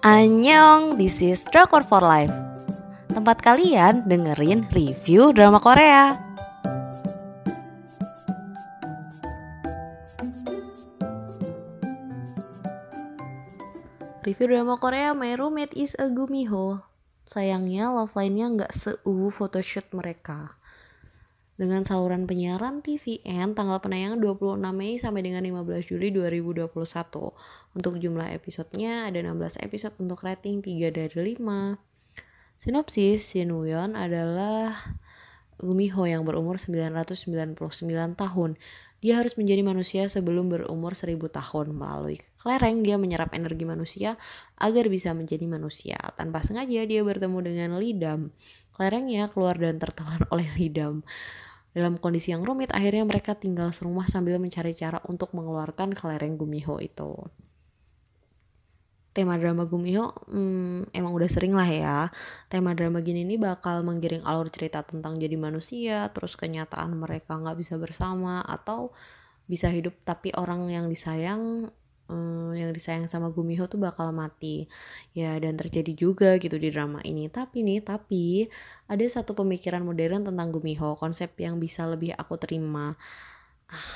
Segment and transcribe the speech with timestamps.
[0.00, 2.32] Annyeong, this is Drakor for Life.
[3.12, 6.16] Tempat kalian dengerin review drama Korea.
[14.24, 16.80] Review drama Korea My Roommate is a Gumiho
[17.28, 20.59] Sayangnya love line-nya nggak seu photoshoot mereka
[21.60, 26.72] dengan saluran penyiaran TVN tanggal penayangan 26 Mei sampai dengan 15 Juli 2021.
[27.76, 31.76] Untuk jumlah episodenya ada 16 episode untuk rating 3 dari 5.
[32.56, 33.52] Sinopsis, Shin
[33.92, 34.96] adalah
[35.60, 37.60] Gumiho yang berumur 999
[38.16, 38.56] tahun.
[39.04, 41.76] Dia harus menjadi manusia sebelum berumur 1000 tahun.
[41.76, 44.16] Melalui kelereng, dia menyerap energi manusia
[44.56, 46.00] agar bisa menjadi manusia.
[46.16, 48.32] Tanpa sengaja, dia bertemu dengan Lidam.
[48.72, 51.04] Kelerengnya keluar dan tertelan oleh Lidam.
[51.70, 56.82] Dalam kondisi yang rumit, akhirnya mereka tinggal serumah sambil mencari cara untuk mengeluarkan kelereng Gumiho
[56.82, 57.14] itu.
[59.10, 61.98] Tema drama Gumiho hmm, emang udah sering lah ya.
[62.46, 67.58] Tema drama gini ini bakal menggiring alur cerita tentang jadi manusia, terus kenyataan mereka nggak
[67.58, 68.94] bisa bersama, atau
[69.50, 71.74] bisa hidup tapi orang yang disayang
[72.10, 74.66] um, yang disayang sama Gumiho tuh bakal mati.
[75.14, 77.30] Ya dan terjadi juga gitu di drama ini.
[77.30, 78.50] Tapi nih tapi
[78.90, 82.98] ada satu pemikiran modern tentang Gumiho konsep yang bisa lebih aku terima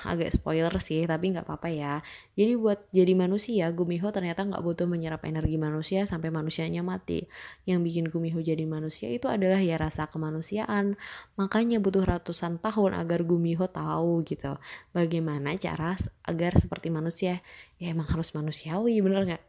[0.06, 1.94] agak spoiler sih tapi nggak apa-apa ya.
[2.39, 7.27] Jadi buat jadi manusia Gumiho ternyata nggak butuh menyerap energi manusia sampai manusianya mati.
[7.67, 10.98] Yang bikin Gumiho jadi manusia itu adalah ya rasa kemanusiaan.
[11.36, 14.56] Makanya butuh ratusan tahun agar Gumiho tahu gitu
[14.95, 17.42] bagaimana cara agar seperti manusia.
[17.78, 19.45] Ya emang harus manusiawi bener nggak?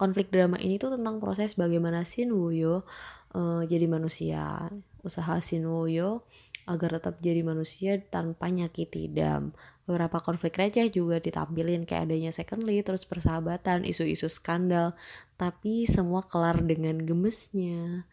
[0.00, 2.88] Konflik drama ini tuh tentang proses bagaimana Shin Woo-yo
[3.36, 4.72] uh, jadi manusia.
[5.04, 6.24] Usaha Shin Woo-yo
[6.70, 9.50] agar tetap jadi manusia tanpa nyakiti dam.
[9.90, 14.94] Beberapa konflik receh juga ditampilin kayak adanya secondly, terus persahabatan, isu-isu skandal,
[15.34, 18.06] tapi semua kelar dengan gemesnya.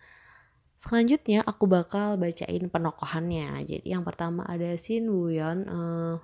[0.82, 3.62] Selanjutnya aku bakal bacain penokohannya.
[3.62, 6.18] Jadi yang pertama ada Shin Woo-yeon, uh,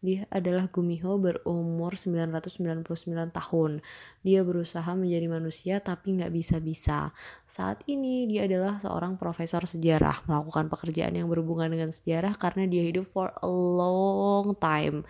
[0.00, 2.88] dia adalah Gumiho berumur 999
[3.36, 3.84] tahun.
[4.24, 7.12] Dia berusaha menjadi manusia tapi nggak bisa-bisa.
[7.44, 12.80] Saat ini dia adalah seorang profesor sejarah, melakukan pekerjaan yang berhubungan dengan sejarah karena dia
[12.80, 15.04] hidup for a long time.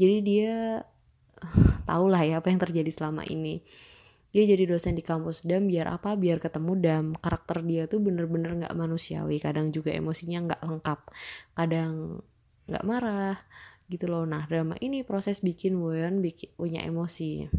[0.00, 0.80] Jadi dia
[1.88, 3.60] tahu lah ya apa yang terjadi selama ini.
[4.32, 6.16] Dia jadi dosen di kampus Dam biar apa?
[6.16, 7.04] Biar ketemu Dam.
[7.20, 9.36] Karakter dia tuh bener-bener nggak manusiawi.
[9.36, 11.00] Kadang juga emosinya nggak lengkap.
[11.52, 12.24] Kadang
[12.64, 13.36] nggak marah
[13.92, 17.52] gitu loh nah drama ini proses bikin Won bikin punya emosi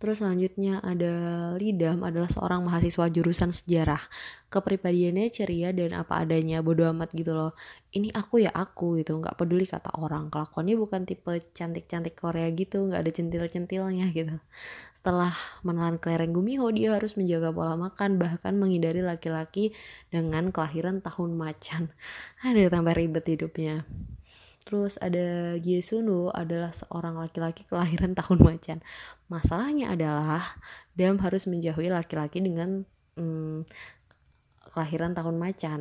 [0.00, 1.12] Terus selanjutnya ada
[1.60, 4.00] Lidam adalah seorang mahasiswa jurusan sejarah.
[4.48, 7.52] Kepribadiannya ceria dan apa adanya, bodo amat gitu loh.
[7.92, 10.32] Ini aku ya aku gitu, nggak peduli kata orang.
[10.32, 14.40] Kelakuannya bukan tipe cantik-cantik Korea gitu, nggak ada centil-centilnya gitu.
[14.96, 15.36] Setelah
[15.68, 19.76] menelan kelereng Gumiho, dia harus menjaga pola makan, bahkan menghindari laki-laki
[20.08, 21.92] dengan kelahiran tahun macan.
[22.40, 23.84] Ada tambah ribet hidupnya.
[24.64, 28.78] Terus ada Sunu adalah seorang laki-laki kelahiran tahun macan.
[29.32, 30.42] Masalahnya adalah
[30.94, 32.84] Dam harus menjauhi laki-laki dengan
[33.16, 33.64] hmm,
[34.72, 35.80] kelahiran tahun macan.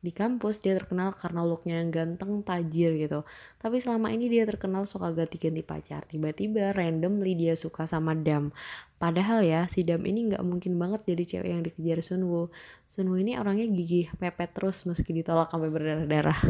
[0.00, 3.20] Di kampus dia terkenal karena looknya yang ganteng, tajir gitu.
[3.60, 6.08] Tapi selama ini dia terkenal suka ganti-ganti pacar.
[6.08, 8.48] Tiba-tiba randomly dia suka sama Dam.
[8.96, 12.48] Padahal ya si Dam ini nggak mungkin banget jadi cewek yang dikejar Sunwoo.
[12.88, 16.40] Sunwoo ini orangnya gigih, pepet terus meski ditolak sampai berdarah-darah.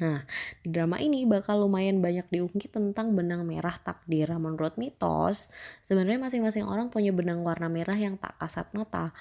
[0.00, 0.24] Nah,
[0.64, 4.32] di drama ini bakal lumayan banyak diungkit tentang benang merah takdir.
[4.40, 5.52] Menurut mitos,
[5.84, 9.12] sebenarnya masing-masing orang punya benang warna merah yang tak kasat mata.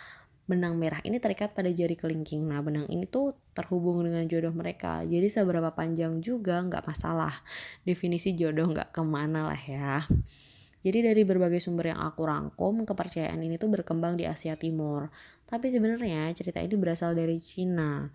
[0.47, 2.47] Benang merah ini terikat pada jari kelingking.
[2.47, 5.03] Nah, benang ini tuh terhubung dengan jodoh mereka.
[5.03, 7.35] Jadi seberapa panjang juga nggak masalah.
[7.83, 10.07] Definisi jodoh nggak ke mana lah ya.
[10.79, 15.11] Jadi dari berbagai sumber yang aku rangkum, kepercayaan ini tuh berkembang di Asia Timur.
[15.43, 18.07] Tapi sebenarnya cerita ini berasal dari Cina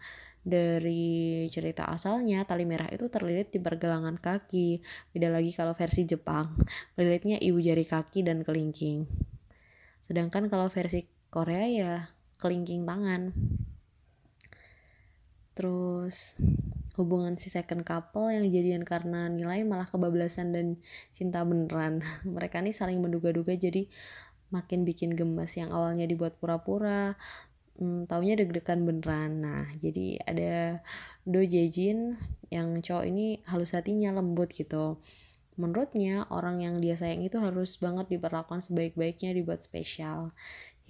[0.44, 4.84] dari cerita asalnya tali merah itu terlilit di pergelangan kaki.
[5.16, 6.60] Beda lagi kalau versi Jepang
[7.00, 9.08] lilitnya ibu jari kaki dan kelingking.
[10.04, 11.94] Sedangkan kalau versi Korea ya
[12.36, 13.32] kelingking tangan.
[15.56, 16.36] Terus
[16.94, 20.66] hubungan si second couple yang jadian karena nilai malah kebablasan dan
[21.16, 22.04] cinta beneran.
[22.36, 23.88] Mereka nih saling menduga-duga jadi
[24.52, 27.16] makin bikin gemes yang awalnya dibuat pura-pura
[27.78, 29.42] hmm, taunya deg-degan beneran.
[29.44, 30.82] Nah jadi ada
[31.24, 32.18] Do Jejin
[32.52, 34.98] yang cowok ini halus hatinya lembut gitu.
[35.54, 40.34] Menurutnya orang yang dia sayang itu harus banget diperlakukan sebaik-baiknya dibuat spesial.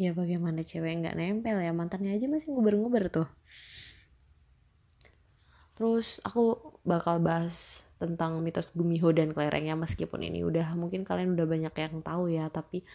[0.01, 1.71] Ya bagaimana cewek nggak nempel ya?
[1.71, 3.29] Mantannya aja masih nguber-nguber tuh
[5.75, 11.47] terus aku bakal bahas tentang mitos Gumiho dan kelerengnya meskipun ini udah mungkin kalian udah
[11.49, 12.87] banyak yang tahu ya tapi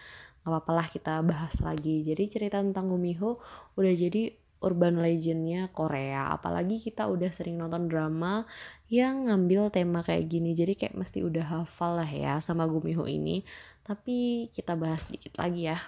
[0.44, 2.02] nggak apa-apa lah kita bahas lagi.
[2.06, 3.42] Jadi cerita tentang Gumiho
[3.76, 4.31] udah jadi
[4.64, 6.31] urban legendnya Korea.
[6.36, 8.48] Apalagi kita udah sering nonton drama
[8.88, 13.44] yang ngambil tema kayak gini jadi kayak mesti udah hafal lah ya sama Gumiho ini.
[13.84, 15.80] Tapi kita bahas dikit lagi ya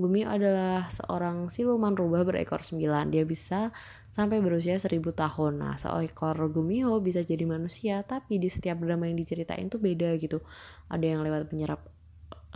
[0.00, 3.12] Gumi adalah seorang siluman rubah berekor sembilan.
[3.12, 3.68] Dia bisa
[4.08, 5.60] sampai berusia seribu tahun.
[5.60, 10.40] Nah, seekor Gumiho bisa jadi manusia, tapi di setiap drama yang diceritain tuh beda gitu.
[10.88, 11.84] Ada yang lewat penyerap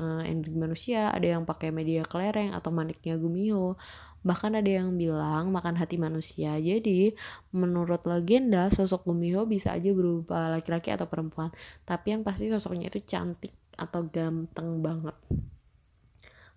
[0.01, 3.77] uh, ending manusia, ada yang pakai media kelereng atau maniknya Gumiho.
[4.25, 6.57] Bahkan ada yang bilang makan hati manusia.
[6.57, 7.13] Jadi,
[7.53, 11.53] menurut legenda, sosok Gumiho bisa aja berubah laki-laki atau perempuan.
[11.85, 15.15] Tapi yang pasti sosoknya itu cantik atau ganteng banget.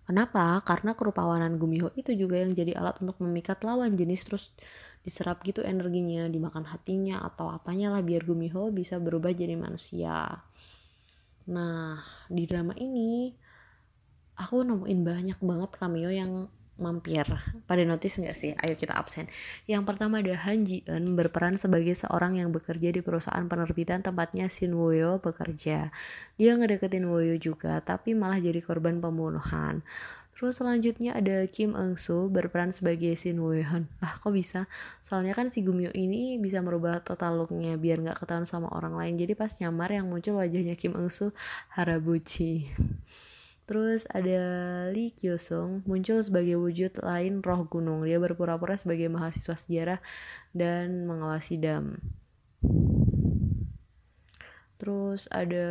[0.08, 0.64] Kenapa?
[0.64, 4.44] Karena kerupawanan Gumiho itu juga yang jadi alat untuk memikat lawan jenis terus
[5.04, 10.40] diserap gitu energinya, dimakan hatinya atau apanya lah biar Gumiho bisa berubah jadi manusia.
[11.52, 12.00] Nah,
[12.32, 13.36] di drama ini
[14.40, 17.26] aku nemuin banyak banget cameo yang mampir.
[17.66, 18.54] Pada notice nggak sih?
[18.62, 19.26] Ayo kita absen.
[19.66, 24.46] Yang pertama ada Han Ji Eun berperan sebagai seorang yang bekerja di perusahaan penerbitan tempatnya
[24.46, 25.90] Shin Woyo bekerja.
[26.38, 29.82] Dia ngedeketin Woyo juga, tapi malah jadi korban pembunuhan.
[30.38, 33.90] Terus selanjutnya ada Kim Eung Soo berperan sebagai Shin Woo-hyun.
[33.98, 34.70] Lah kok bisa?
[35.02, 39.18] Soalnya kan si Gumyo ini bisa merubah total looknya biar nggak ketahuan sama orang lain.
[39.18, 41.34] Jadi pas nyamar yang muncul wajahnya Kim Eung Soo
[41.74, 42.70] Harabuchi.
[43.68, 44.40] Terus ada
[44.88, 48.08] Lee Kyosung muncul sebagai wujud lain roh gunung.
[48.08, 50.00] Dia berpura-pura sebagai mahasiswa sejarah
[50.56, 52.00] dan mengawasi dam.
[54.80, 55.68] Terus ada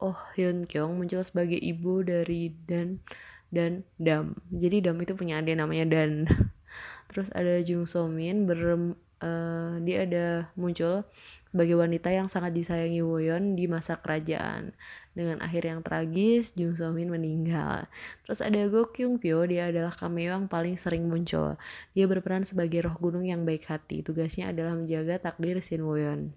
[0.00, 3.04] Oh Hyun Kyung muncul sebagai ibu dari Dan
[3.52, 4.40] dan Dam.
[4.48, 6.24] Jadi Dam itu punya adik namanya Dan.
[7.12, 10.26] Terus ada Jung So Min ber uh, dia ada
[10.58, 11.06] muncul
[11.46, 14.74] sebagai wanita yang sangat disayangi Woyon di masa kerajaan.
[15.12, 17.84] Dengan akhir yang tragis, Jung So Min meninggal.
[18.24, 21.60] Terus ada Go Kyung Pyo, dia adalah cameo yang paling sering muncul.
[21.92, 24.00] Dia berperan sebagai roh gunung yang baik hati.
[24.00, 26.32] Tugasnya adalah menjaga takdir Shin Woyon.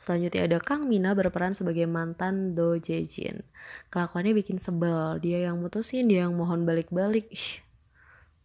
[0.00, 3.44] Selanjutnya ada Kang Mina berperan sebagai mantan Do Jejin.
[3.92, 5.20] Kelakuannya bikin sebel.
[5.20, 7.32] Dia yang mutusin, dia yang mohon balik-balik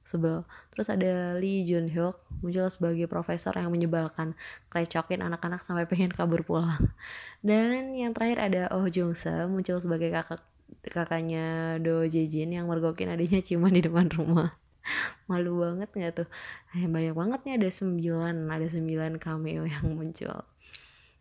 [0.06, 0.46] sebel.
[0.72, 4.38] Terus ada Lee Jun Hyuk muncul sebagai profesor yang menyebalkan,
[4.70, 6.94] krecokin anak-anak sampai pengen kabur pulang.
[7.46, 10.46] Dan yang terakhir ada Oh Jung Se muncul sebagai kakak
[10.86, 14.54] kakaknya Do Jejin yang mergokin adiknya ciuman di depan rumah.
[15.30, 16.30] Malu banget nggak tuh?
[16.78, 20.46] Eh, banyak banget nih ada sembilan, ada sembilan cameo yang muncul.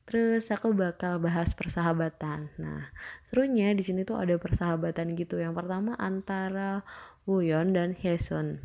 [0.05, 2.53] Terus aku bakal bahas persahabatan.
[2.61, 2.93] Nah,
[3.25, 5.41] serunya di sini tuh ada persahabatan gitu.
[5.41, 6.85] Yang pertama antara
[7.25, 8.61] Wooyeon dan Hyesun.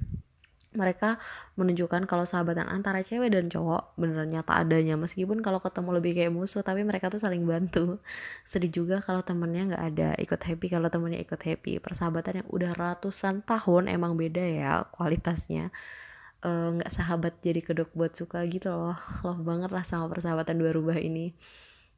[0.69, 1.18] Mereka
[1.57, 6.30] menunjukkan kalau sahabatan antara cewek dan cowok beneran nyata adanya meskipun kalau ketemu lebih kayak
[6.30, 7.97] musuh tapi mereka tuh saling bantu
[8.45, 12.77] sedih juga kalau temennya nggak ada ikut happy kalau temennya ikut happy persahabatan yang udah
[12.77, 15.74] ratusan tahun emang beda ya kualitasnya
[16.44, 18.95] nggak uh, sahabat jadi kedok buat suka gitu loh.
[19.27, 21.36] Love banget lah sama persahabatan dua rubah ini.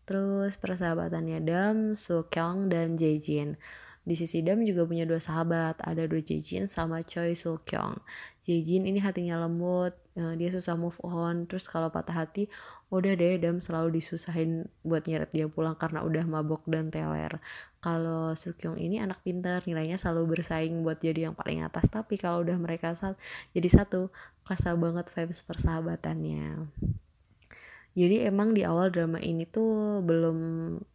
[0.06, 1.94] Terus persahabatannya Dam,
[2.34, 3.56] Kyung dan Jae-jin
[4.02, 8.02] di sisi Dam juga punya dua sahabat, ada dua Jejin sama Choi Soo Kyung.
[8.42, 12.50] Jejin ini hatinya lembut, eh, dia susah move on, terus kalau patah hati,
[12.90, 17.38] udah deh Dam selalu disusahin buat nyeret dia pulang karena udah mabok dan teler.
[17.78, 22.18] Kalau Soo Kyung ini anak pintar, nilainya selalu bersaing buat jadi yang paling atas, tapi
[22.18, 23.22] kalau udah mereka saat
[23.54, 24.10] jadi satu,
[24.42, 26.66] kerasa banget vibes persahabatannya.
[27.92, 30.38] Jadi emang di awal drama ini tuh belum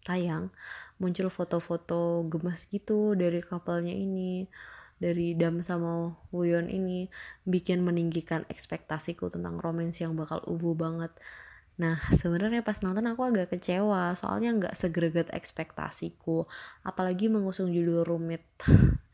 [0.02, 0.48] tayang,
[0.96, 4.48] muncul foto-foto gemas gitu dari kapalnya ini
[4.96, 7.12] dari Dam sama Wuyon ini
[7.44, 11.12] bikin meninggikan ekspektasiku tentang romance yang bakal ubu banget.
[11.76, 16.48] Nah sebenarnya pas nonton aku agak kecewa soalnya nggak segreget ekspektasiku
[16.80, 18.40] apalagi mengusung judul rumit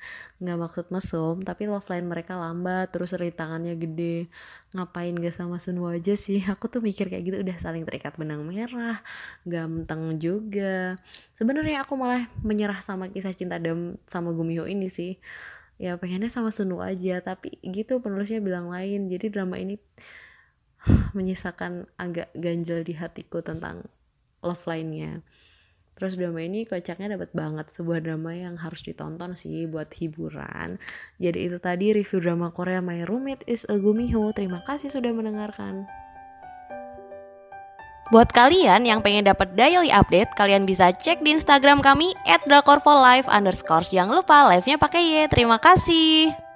[0.42, 4.26] nggak maksud mesum tapi love line mereka lambat terus rintangannya gede.
[4.74, 6.40] Ngapain gak sama Sunwoo aja sih?
[6.52, 9.00] Aku tuh mikir kayak gitu udah saling terikat benang merah
[9.46, 10.96] ganteng juga.
[11.36, 15.18] Sebenarnya aku malah menyerah sama kisah cinta Dam sama Gumiho ini sih.
[15.80, 19.10] Ya pengennya sama Sunwoo aja tapi gitu penulisnya bilang lain.
[19.10, 19.80] Jadi drama ini
[21.16, 23.86] menyisakan agak ganjel di hatiku tentang
[24.42, 25.22] love line-nya.
[25.92, 30.80] Terus drama ini kocaknya dapat banget sebuah drama yang harus ditonton sih buat hiburan.
[31.20, 34.32] Jadi itu tadi review drama Korea My Roommate is a Gumiho.
[34.32, 35.84] Terima kasih sudah mendengarkan.
[38.12, 42.12] Buat kalian yang pengen dapat daily update, kalian bisa cek di Instagram kami
[42.44, 43.24] @drakorfolive.
[43.88, 45.12] Jangan lupa live-nya pakai Y.
[45.32, 46.51] Terima kasih.